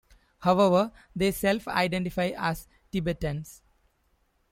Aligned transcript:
However, 0.39 0.91
they 1.15 1.29
self-identify 1.31 2.31
as 2.35 2.67
Tibetans. 2.91 3.61